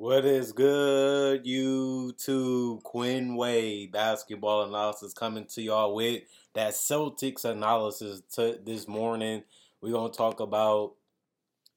[0.00, 2.82] What is good, YouTube?
[2.84, 6.22] Quinn Wade basketball analysis coming to y'all with
[6.54, 9.42] that Celtics analysis t- this morning.
[9.82, 10.94] We're gonna talk about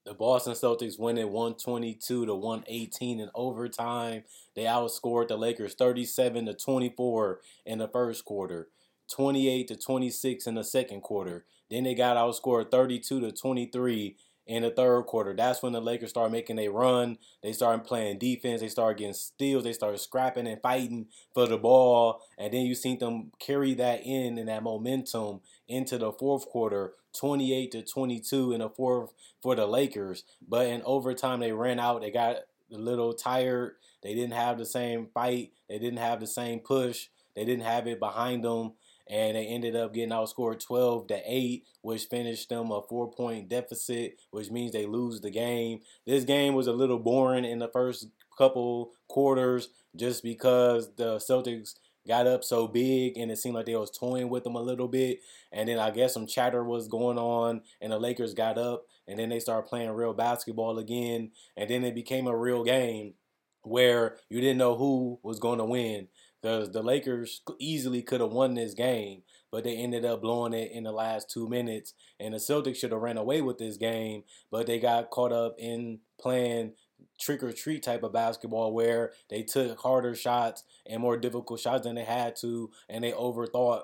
[0.06, 4.24] the Boston Celtics winning 122 to 118 in overtime.
[4.56, 8.70] They outscored the Lakers 37 to 24 in the first quarter,
[9.12, 11.44] 28 to 26 in the second quarter.
[11.70, 14.16] Then they got outscored 32 to 23
[14.54, 15.34] in the third quarter.
[15.34, 17.18] That's when the Lakers started making a run.
[17.42, 18.62] They started playing defense.
[18.62, 19.64] They started getting steals.
[19.64, 22.22] They started scrapping and fighting for the ball.
[22.38, 26.94] And then you see them carry that in and that momentum into the fourth quarter,
[27.18, 29.12] 28 to 22 in the fourth
[29.42, 30.24] for the Lakers.
[30.48, 32.02] But in overtime, they ran out.
[32.02, 32.36] They got
[32.72, 33.78] a little tired.
[34.04, 35.52] They didn't have the same fight.
[35.68, 37.08] They didn't have the same push.
[37.36, 38.74] They didn't have it behind them
[39.10, 43.50] and they ended up getting outscored 12 to 8, which finished them a four point
[43.50, 45.80] deficit, which means they lose the game.
[46.06, 51.76] This game was a little boring in the first couple quarters just because the Celtics
[52.08, 54.88] got up so big and it seemed like they was toying with them a little
[54.88, 55.20] bit.
[55.52, 59.20] And then I guess some chatter was going on and the Lakers got up and
[59.20, 61.32] then they started playing real basketball again.
[61.56, 63.14] And then it became a real game
[63.64, 66.08] where you didn't know who was going to win
[66.44, 70.72] the the Lakers easily could have won this game, but they ended up blowing it
[70.72, 71.94] in the last two minutes.
[72.20, 75.56] And the Celtics should have ran away with this game, but they got caught up
[75.58, 76.74] in playing
[77.20, 81.86] trick or treat type of basketball where they took harder shots and more difficult shots
[81.86, 83.84] than they had to, and they overthought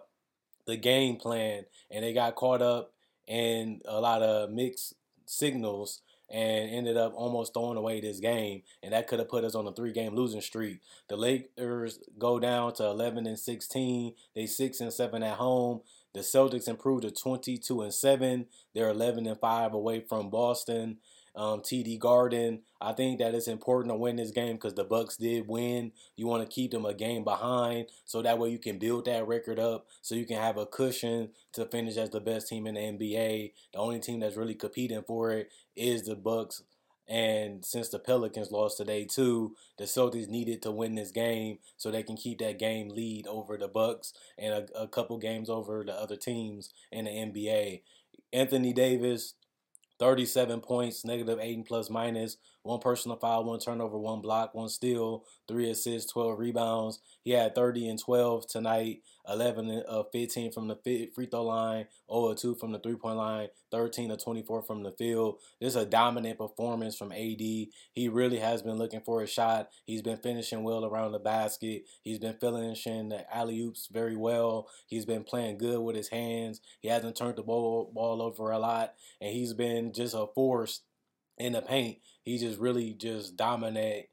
[0.68, 2.92] the game plan, and they got caught up
[3.28, 6.02] in a lot of mixed signals
[6.32, 9.68] and ended up almost throwing away this game, and that could have put us on
[9.68, 10.82] a three-game losing streak.
[11.08, 14.14] The Lakers go down to 11 and 16.
[14.36, 15.82] They six and seven at home.
[16.14, 18.48] The Celtics improved to 22 and seven.
[18.74, 20.98] They're 11 and five away from Boston
[21.36, 22.62] um, TD Garden.
[22.82, 25.92] I think that it's important to win this game because the Bucks did win.
[26.16, 29.28] You want to keep them a game behind, so that way you can build that
[29.28, 32.76] record up, so you can have a cushion to finish as the best team in
[32.76, 33.52] the NBA.
[33.74, 36.64] The only team that's really competing for it is the Bucks.
[37.10, 41.90] And since the Pelicans lost today too, the Celtics needed to win this game so
[41.90, 45.84] they can keep that game lead over the Bucks and a, a couple games over
[45.84, 47.82] the other teams in the NBA.
[48.32, 49.34] Anthony Davis,
[50.00, 55.26] 37 points, negative 8 plus minus, one personal foul, one turnover, one block, one steal,
[55.48, 57.00] three assists, 12 rebounds.
[57.24, 60.78] He had 30 and 12 tonight, 11 of 15 from the
[61.14, 64.92] free throw line, 0 2 from the three point line, 13 of 24 from the
[64.92, 65.40] field.
[65.60, 67.40] This is a dominant performance from AD.
[67.40, 69.70] He really has been looking for a shot.
[69.86, 71.84] He's been finishing well around the basket.
[72.04, 74.68] He's been finishing the alley oops very well.
[74.88, 76.62] He's been playing good with his hands.
[76.82, 80.82] He hasn't turned the ball, ball over a lot, and he's been just a force
[81.38, 82.00] in the paint.
[82.24, 84.10] He just really just dominate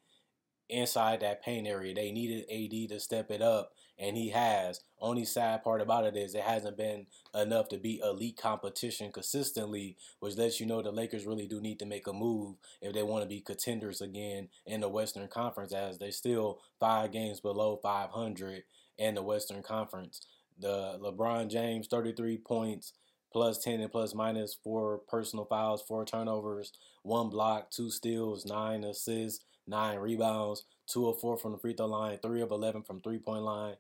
[0.69, 1.95] inside that paint area.
[1.95, 4.81] They needed AD to step it up, and he has.
[4.99, 9.97] Only sad part about it is it hasn't been enough to beat elite competition consistently,
[10.21, 13.03] which lets you know the Lakers really do need to make a move if they
[13.03, 17.79] want to be contenders again in the Western Conference, as they're still five games below
[17.83, 18.63] 500
[18.99, 20.21] in the Western Conference.
[20.59, 22.95] The LeBron James 33 points
[23.33, 28.83] plus 10 and plus minus four personal fouls, four turnovers, one block, two steals, nine
[28.83, 33.01] assists, nine rebounds, two of four from the free throw line, three of 11 from
[33.01, 33.75] three point line.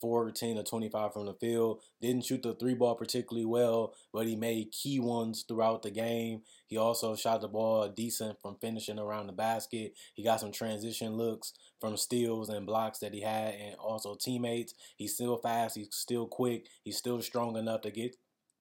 [0.00, 1.80] 14 or 25 from the field.
[2.00, 6.42] Didn't shoot the three ball particularly well, but he made key ones throughout the game.
[6.66, 9.94] He also shot the ball decent from finishing around the basket.
[10.14, 14.74] He got some transition looks from steals and blocks that he had, and also teammates.
[14.96, 15.76] He's still fast.
[15.76, 16.66] He's still quick.
[16.84, 18.16] He's still strong enough to get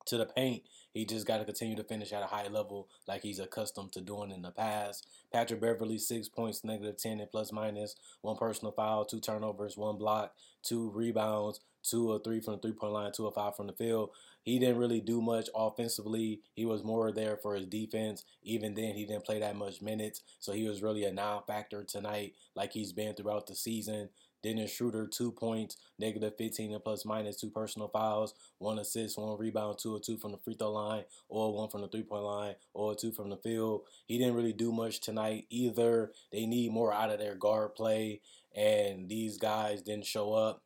[0.08, 0.64] to the paint.
[0.94, 4.02] He just got to continue to finish at a high level like he's accustomed to
[4.02, 5.08] doing in the past.
[5.32, 9.98] Patrick Beverley, six points, negative 10 and plus minus, one personal foul, two turnovers, one
[9.98, 10.34] block,
[10.64, 13.74] two rebounds, two or three from the three point line, two or five from the
[13.74, 14.10] field.
[14.44, 16.40] He didn't really do much offensively.
[16.54, 18.24] He was more there for his defense.
[18.44, 20.22] Even then, he didn't play that much minutes.
[20.40, 24.10] So he was really a non factor tonight, like he's been throughout the season.
[24.44, 29.38] Dennis Schroeder, two points, negative 15 and plus minus, two personal fouls, one assist, one
[29.38, 32.24] rebound, two or two from the free throw line, or one from the three point
[32.24, 33.82] line, or two from the field.
[34.06, 36.12] He didn't really do much tonight either.
[36.32, 38.22] They need more out of their guard play,
[38.56, 40.64] and these guys didn't show up.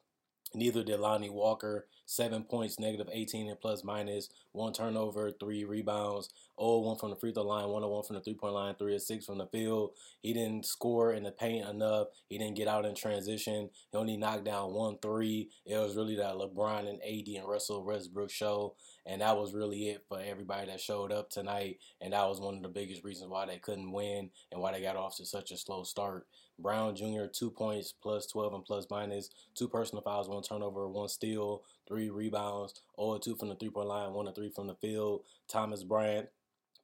[0.54, 1.88] Neither did Lonnie Walker.
[2.12, 6.30] Seven points, negative 18 and plus minus, one turnover, three rebounds,
[6.60, 8.94] 0 1 from the free throw line, 1 1 from the three point line, 3
[8.94, 9.92] or 6 from the field.
[10.22, 12.08] He didn't score in the paint enough.
[12.28, 13.70] He didn't get out in transition.
[13.92, 15.50] He only knocked down one three.
[15.66, 18.76] It was really that LeBron and AD and Russell Westbrook show.
[19.06, 21.80] And that was really it for everybody that showed up tonight.
[22.02, 24.82] And that was one of the biggest reasons why they couldn't win and why they
[24.82, 26.28] got off to such a slow start.
[26.62, 31.10] Brown Jr., two points, plus 12 and plus minus, two personal fouls, one turnover, one
[31.10, 35.24] steal, three rebounds, 0 2 from the three point line, 1 3 from the field.
[35.50, 36.30] Thomas Bryant,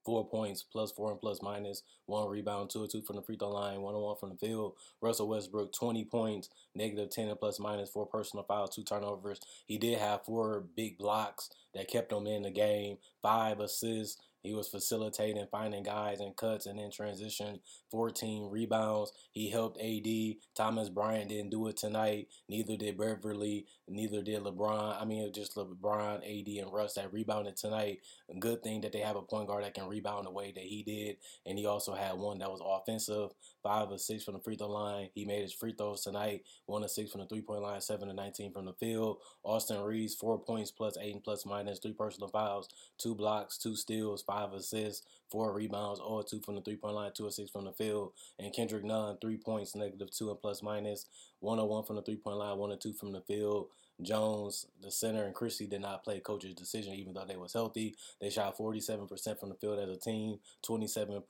[0.08, 3.36] four points, plus four and plus minus, one rebound, two or two from the free
[3.38, 4.74] throw line, one on one from the field.
[5.02, 9.40] Russell Westbrook, 20 points, negative 10 and plus minus, four personal fouls, two turnovers.
[9.66, 14.54] He did have four big blocks that kept him in the game, five assists, he
[14.54, 17.60] was facilitating, finding guys and cuts, and then transition.
[17.92, 19.12] 14 rebounds.
[19.32, 20.08] He helped AD.
[20.56, 22.28] Thomas Bryant didn't do it tonight.
[22.50, 23.66] Neither did Beverley.
[23.90, 25.02] Neither did LeBron.
[25.02, 28.00] I mean, just LeBron, AD, and Russ that rebounded tonight.
[28.40, 30.84] Good thing that they have a point guard that can rebound the way that he
[30.84, 31.18] did.
[31.46, 33.32] And he also had one that was offensive.
[33.64, 35.10] Five or six from the free throw line.
[35.14, 36.44] He made his free throws tonight.
[36.66, 37.82] One or six from the three point line.
[37.82, 39.18] Seven to 19 from the field.
[39.44, 41.80] Austin Reaves, four points plus eight and plus minus.
[41.80, 42.70] Three personal fouls.
[42.98, 43.58] Two blocks.
[43.58, 44.22] Two steals.
[44.22, 47.50] Five five assists, four rebounds, all two from the three point line, two or six
[47.50, 48.14] from the field.
[48.40, 51.06] And Kendrick Nunn, three points, negative two and plus minus,
[51.40, 53.68] one or one from the three point line, one or two from the field.
[54.02, 57.96] Jones, the center, and Christie did not play coach's decision, even though they was healthy.
[58.22, 61.24] They shot 47% from the field as a team, 27%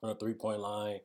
[0.00, 0.98] from the three point line,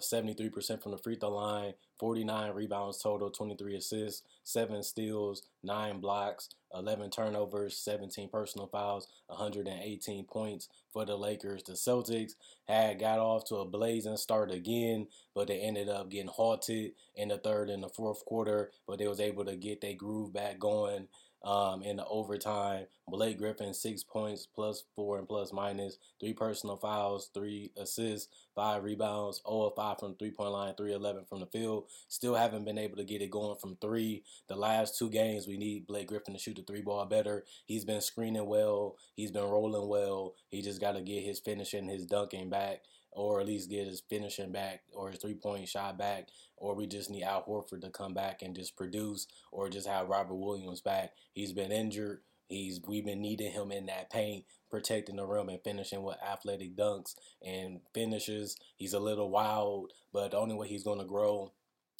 [0.00, 6.00] 73% uh, from the free throw line, 49 rebounds total, 23 assists, 7 steals, 9
[6.00, 11.62] blocks, 11 turnovers, 17 personal fouls, 118 points for the Lakers.
[11.62, 12.32] The Celtics
[12.68, 17.28] had got off to a blazing start again, but they ended up getting halted in
[17.28, 20.58] the third and the fourth quarter, but they was able to get their groove back
[20.58, 21.08] going
[21.46, 22.86] um, in the overtime.
[23.08, 28.82] Blake Griffin, six points, plus four and plus minus, three personal fouls, three assists, five
[28.82, 31.84] rebounds, 0 5 from three point line, 3 11 from the field.
[32.08, 34.24] Still haven't been able to get it going from three.
[34.48, 37.44] The last two games, we need Blake Griffin to shoot the three ball better.
[37.64, 40.34] He's been screening well, he's been rolling well.
[40.48, 42.82] He just got to get his finishing, his dunking back
[43.16, 46.86] or at least get his finishing back or his three point shot back, or we
[46.86, 50.82] just need Al Horford to come back and just produce, or just have Robert Williams
[50.82, 51.12] back.
[51.32, 52.20] He's been injured.
[52.48, 56.76] He's we've been needing him in that paint, protecting the rim and finishing with athletic
[56.76, 57.14] dunks
[57.44, 58.56] and finishes.
[58.76, 61.52] He's a little wild, but the only way he's going to grow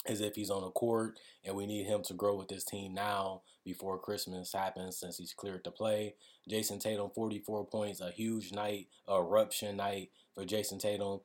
[0.08, 2.94] is if he's on the court, and we need him to grow with this team
[2.94, 6.14] now before Christmas happens since he's cleared to play.
[6.48, 11.20] Jayson Tatum, 44 points, a huge night, eruption night for Jayson Tatum.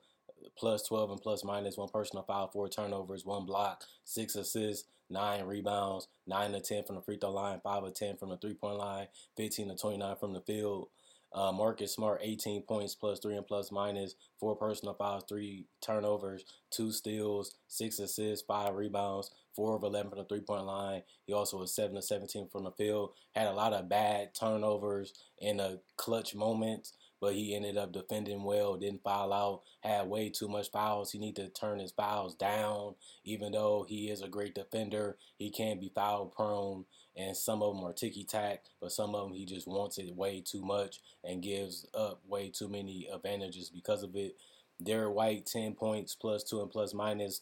[0.58, 5.44] Plus 12 and plus minus one personal foul, four turnovers, one block, six assists, nine
[5.46, 8.56] rebounds, nine to 10 from the free throw line, five to 10 from the three
[8.56, 9.08] point line,
[9.38, 10.88] 15 to 29 from the field.
[11.34, 16.44] Uh, Marcus Smart, 18 points, plus three and plus minus, four personal fouls, three turnovers,
[16.72, 21.04] two steals, six assists, five rebounds, four of 11 from the three point line.
[21.26, 23.12] He also was 7 of 17 from the field.
[23.34, 28.44] Had a lot of bad turnovers in the clutch moments but he ended up defending
[28.44, 31.12] well, didn't foul out, had way too much fouls.
[31.12, 35.18] He need to turn his fouls down, even though he is a great defender.
[35.38, 36.86] He can be foul prone,
[37.16, 40.16] and some of them are ticky tack, but some of them he just wants it
[40.16, 44.36] way too much and gives up way too many advantages because of it.
[44.84, 47.42] Derrick White, 10 points, plus two and plus minus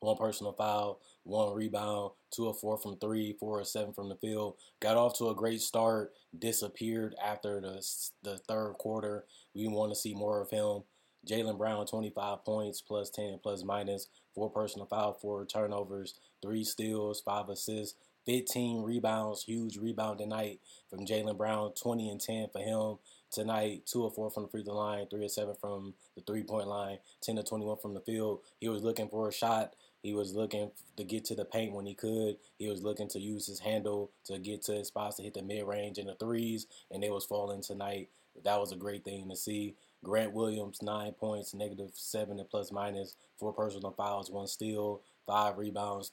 [0.00, 4.16] one personal foul, one rebound, two or four from three, four or seven from the
[4.16, 4.56] field.
[4.80, 7.84] Got off to a great start, disappeared after the
[8.22, 9.24] the third quarter.
[9.54, 10.82] We want to see more of him.
[11.28, 17.20] Jaylen Brown, 25 points, plus 10, plus minus, four personal foul, four turnovers, three steals,
[17.20, 22.98] five assists, 15 rebounds, huge rebound tonight from Jaylen Brown, 20 and 10 for him
[23.30, 23.82] tonight.
[23.86, 26.68] Two or four from the free throw line, three or seven from the three point
[26.68, 28.40] line, 10 to 21 from the field.
[28.60, 29.74] He was looking for a shot.
[30.02, 32.36] He was looking to get to the paint when he could.
[32.58, 35.42] He was looking to use his handle to get to his spots to hit the
[35.42, 38.08] mid range and the threes, and they was falling tonight.
[38.44, 39.74] That was a great thing to see.
[40.04, 45.58] Grant Williams, nine points, negative seven and plus minus, four personal fouls, one steal, five
[45.58, 46.12] rebounds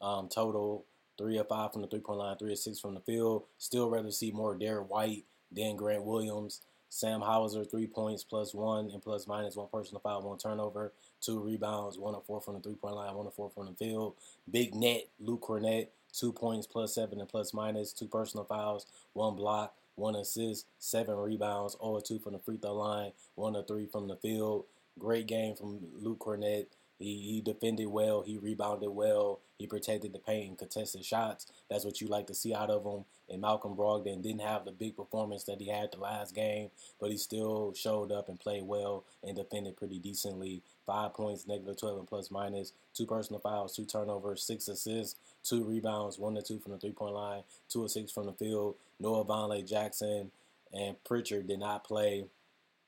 [0.00, 0.84] um, total,
[1.16, 3.44] three or five from the three point line, three or six from the field.
[3.58, 6.62] Still rather see more Derrick White than Grant Williams.
[6.90, 11.38] Sam Hauser, three points plus one and plus minus one personal foul, one turnover, two
[11.38, 14.14] rebounds, one or four from the three point line, one or four from the field.
[14.50, 19.36] Big net, Luke Kornet, two points plus seven and plus minus, two personal fouls, one
[19.36, 23.86] block, one assist, seven rebounds, 0 2 from the free throw line, one of three
[23.86, 24.64] from the field.
[24.98, 26.66] Great game from Luke Kornet.
[27.00, 28.22] He, he defended well.
[28.22, 29.40] He rebounded well.
[29.58, 31.46] He protected the paint and contested shots.
[31.70, 33.04] That's what you like to see out of him.
[33.28, 37.10] And Malcolm Brogdon didn't have the big performance that he had the last game, but
[37.10, 40.62] he still showed up and played well and defended pretty decently.
[40.86, 45.64] Five points, negative 12 and plus minus, two personal fouls, two turnovers, six assists, two
[45.64, 48.74] rebounds, one to two from the three point line, two or six from the field.
[48.98, 50.30] Noah Vonleh Jackson
[50.72, 52.26] and Pritchard did not play.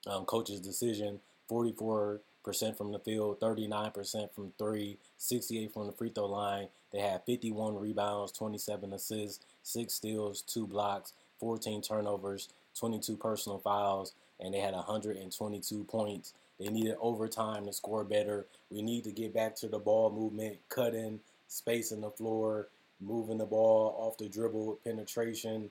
[0.07, 6.11] Um, coach's decision 44 percent from the field, 39% from three, 68 from the free
[6.11, 6.69] throw line.
[6.93, 14.15] They had 51 rebounds, 27 assists, six steals, two blocks, 14 turnovers, 22 personal fouls,
[14.41, 16.35] and they had 122 points.
[16.59, 18.47] They needed overtime to score better.
[18.71, 22.69] We need to get back to the ball movement, cutting, spacing the floor,
[23.01, 25.71] moving the ball off the dribble, penetration.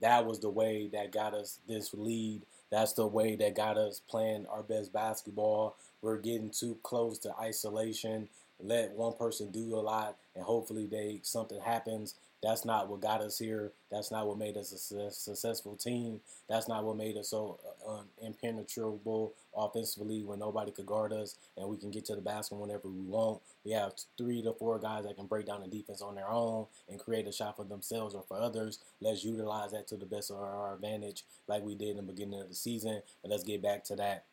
[0.00, 2.42] That was the way that got us this lead.
[2.72, 5.76] That's the way that got us playing our best basketball.
[6.00, 8.30] We're getting too close to isolation.
[8.58, 12.14] Let one person do a lot, and hopefully they something happens.
[12.42, 13.72] That's not what got us here.
[13.90, 16.20] That's not what made us a successful team.
[16.48, 21.68] That's not what made us so uh, impenetrable offensively when nobody could guard us and
[21.68, 23.40] we can get to the basket whenever we want.
[23.64, 26.66] We have three to four guys that can break down the defense on their own
[26.88, 28.80] and create a shot for themselves or for others.
[29.00, 32.40] Let's utilize that to the best of our advantage like we did in the beginning
[32.40, 33.02] of the season.
[33.22, 34.24] And let's get back to that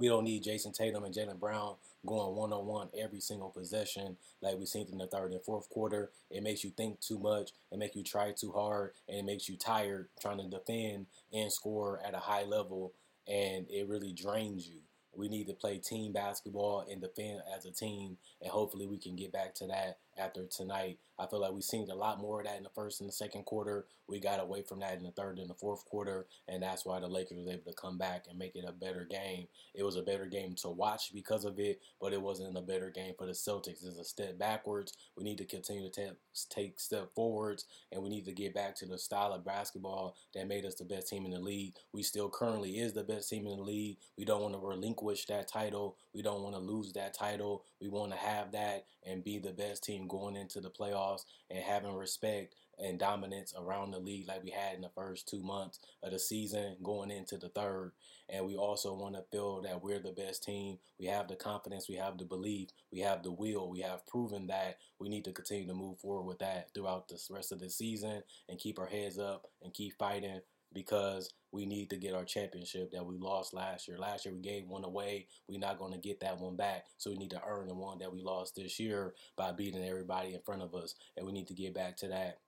[0.00, 1.74] we don't need Jayson Tatum and Jaylen Brown
[2.06, 5.68] going one on one every single possession like we've seen in the third and fourth
[5.68, 6.10] quarter.
[6.30, 9.48] It makes you think too much, it makes you try too hard, and it makes
[9.48, 12.92] you tired trying to defend and score at a high level,
[13.26, 14.80] and it really drains you.
[15.14, 19.16] We need to play team basketball and defend as a team, and hopefully we can
[19.16, 20.98] get back to that after tonight.
[21.18, 23.12] I feel like we've seen a lot more of that in the first and the
[23.12, 23.84] second quarter.
[24.08, 26.98] We got away from that in the third and the fourth quarter, and that's why
[26.98, 29.46] the Lakers was able to come back and make it a better game.
[29.74, 32.90] It was a better game to watch because of it, but it wasn't a better
[32.90, 33.84] game for the Celtics.
[33.84, 34.94] It's a step backwards.
[35.16, 36.16] We need to continue to
[36.48, 40.48] take step forwards, and we need to get back to the style of basketball that
[40.48, 41.74] made us the best team in the league.
[41.92, 43.98] We still currently is the best team in the league.
[44.16, 45.96] We don't want to relinquish that title.
[46.14, 47.64] We don't want to lose that title.
[47.80, 51.60] We want to have that and be the best team going into the playoffs and
[51.60, 55.78] having respect and dominance around the league like we had in the first two months
[56.02, 57.92] of the season going into the third.
[58.28, 60.78] And we also want to feel that we're the best team.
[60.98, 64.46] We have the confidence, we have the belief, we have the will, we have proven
[64.48, 67.70] that we need to continue to move forward with that throughout the rest of the
[67.70, 70.40] season and keep our heads up and keep fighting
[70.72, 73.98] because we need to get our championship that we lost last year.
[73.98, 75.26] Last year we gave one away.
[75.48, 76.84] We're not going to get that one back.
[76.96, 80.34] So we need to earn the one that we lost this year by beating everybody
[80.34, 80.94] in front of us.
[81.16, 82.38] And we need to get back to that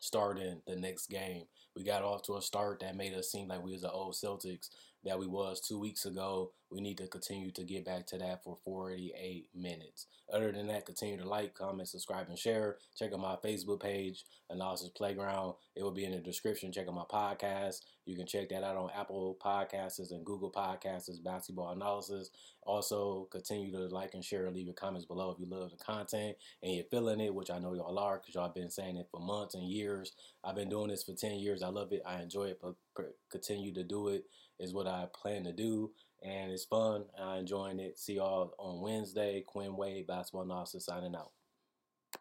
[0.00, 1.44] starting the next game.
[1.76, 4.14] We got off to a start that made us seem like we was the old
[4.14, 4.70] Celtics
[5.04, 6.52] that we was two weeks ago.
[6.70, 10.06] We need to continue to get back to that for 48 minutes.
[10.32, 12.76] Other than that, continue to like, comment, subscribe, and share.
[12.96, 15.54] Check out my Facebook page, Analysis Playground.
[15.74, 16.70] It will be in the description.
[16.70, 17.80] Check out my podcast.
[18.06, 22.30] You can check that out on Apple Podcasts and Google Podcasts, Basketball Analysis.
[22.62, 25.76] Also, continue to like and share and leave your comments below if you love the
[25.82, 29.08] content and you're feeling it, which I know y'all are because y'all been saying it
[29.10, 30.12] for months and years.
[30.44, 31.62] I've been doing this for 10 years.
[31.62, 32.02] I love it.
[32.06, 32.74] I enjoy it, but
[33.30, 34.24] continue to do it
[34.60, 35.90] is what I plan to do.
[36.22, 37.04] And it's fun.
[37.18, 37.98] I'm enjoying it.
[37.98, 39.42] See y'all on Wednesday.
[39.46, 41.30] Quinn Wade, Basketball Analysis signing out.